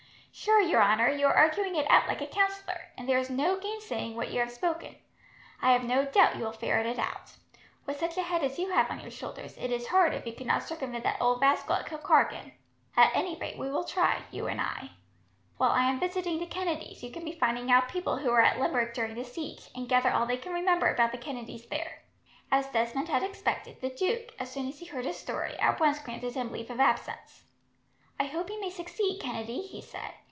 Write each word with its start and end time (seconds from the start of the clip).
"Sure, 0.33 0.61
your 0.61 0.81
honour, 0.81 1.09
you 1.09 1.27
are 1.27 1.35
arguing 1.35 1.75
it 1.75 1.85
out 1.91 2.07
like 2.07 2.21
a 2.21 2.25
counsellor, 2.25 2.87
and 2.97 3.07
there 3.07 3.17
is 3.17 3.29
no 3.29 3.59
gainsaying 3.59 4.15
what 4.15 4.31
you 4.31 4.39
have 4.39 4.49
spoken. 4.51 4.95
I 5.61 5.73
have 5.73 5.83
no 5.83 6.05
doubt 6.05 6.37
you 6.37 6.43
will 6.45 6.53
ferret 6.53 6.85
it 6.85 6.97
out. 6.97 7.35
With 7.85 7.99
such 7.99 8.17
a 8.17 8.23
head 8.23 8.41
as 8.41 8.57
you 8.57 8.71
have 8.71 8.89
on 8.89 9.01
your 9.01 9.11
shoulders, 9.11 9.55
it 9.57 9.71
is 9.71 9.87
hard 9.87 10.13
if 10.13 10.25
you 10.25 10.33
cannot 10.33 10.63
circumvent 10.63 11.03
that 11.03 11.21
ould 11.21 11.41
rascal 11.41 11.75
at 11.75 11.85
Kilkargan." 11.85 12.53
"At 12.95 13.11
any 13.13 13.37
rate 13.37 13.59
we 13.59 13.69
will 13.69 13.83
try, 13.83 14.21
you 14.31 14.47
and 14.47 14.59
I. 14.61 14.91
While 15.57 15.71
I 15.71 15.83
am 15.83 15.99
visiting 15.99 16.39
the 16.39 16.47
Kennedys, 16.47 17.03
you 17.03 17.11
can 17.11 17.25
be 17.25 17.33
finding 17.37 17.69
out 17.69 17.89
people 17.89 18.17
who 18.17 18.31
were 18.31 18.41
at 18.41 18.59
Limerick 18.59 18.93
during 18.95 19.15
the 19.15 19.25
siege, 19.25 19.69
and 19.75 19.89
gather 19.89 20.11
all 20.11 20.25
they 20.25 20.37
can 20.37 20.53
remember 20.53 20.87
about 20.89 21.11
the 21.11 21.17
Kennedys 21.19 21.67
there." 21.67 22.03
As 22.49 22.67
Desmond 22.69 23.09
had 23.09 23.21
expected, 23.21 23.79
the 23.81 23.89
duke, 23.91 24.29
as 24.39 24.49
soon 24.49 24.67
as 24.69 24.79
he 24.79 24.85
heard 24.85 25.05
his 25.05 25.17
story, 25.19 25.55
at 25.59 25.79
once 25.79 25.99
granted 25.99 26.33
him 26.33 26.51
leave 26.53 26.71
of 26.71 26.79
absence. 26.79 27.43
"I 28.19 28.23
hope 28.25 28.49
you 28.49 28.59
may 28.59 28.69
succeed, 28.69 29.21
Kennedy," 29.21 29.61
he 29.61 29.81
said. 29.81 30.13